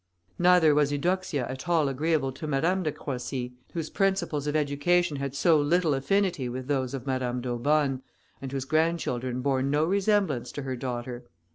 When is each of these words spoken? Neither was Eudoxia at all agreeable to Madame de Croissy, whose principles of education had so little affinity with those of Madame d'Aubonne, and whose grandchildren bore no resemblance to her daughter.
Neither 0.39 0.73
was 0.73 0.91
Eudoxia 0.91 1.47
at 1.47 1.69
all 1.69 1.87
agreeable 1.87 2.31
to 2.31 2.47
Madame 2.47 2.81
de 2.81 2.91
Croissy, 2.91 3.53
whose 3.75 3.91
principles 3.91 4.47
of 4.47 4.55
education 4.55 5.17
had 5.17 5.35
so 5.35 5.59
little 5.59 5.93
affinity 5.93 6.49
with 6.49 6.65
those 6.65 6.95
of 6.95 7.05
Madame 7.05 7.39
d'Aubonne, 7.39 8.01
and 8.41 8.51
whose 8.51 8.65
grandchildren 8.65 9.43
bore 9.43 9.61
no 9.61 9.85
resemblance 9.85 10.51
to 10.53 10.63
her 10.63 10.75
daughter. 10.75 11.25